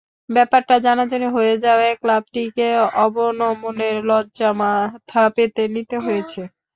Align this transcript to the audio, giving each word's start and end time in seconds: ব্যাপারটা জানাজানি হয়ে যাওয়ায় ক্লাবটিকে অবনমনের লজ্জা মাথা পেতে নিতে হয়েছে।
ব্যাপারটা 0.29 0.75
জানাজানি 0.85 1.27
হয়ে 1.35 1.53
যাওয়ায় 1.57 1.95
ক্লাবটিকে 2.01 2.67
অবনমনের 3.03 3.95
লজ্জা 4.09 4.49
মাথা 4.61 5.23
পেতে 5.35 5.63
নিতে 5.75 5.97
হয়েছে। 6.05 6.41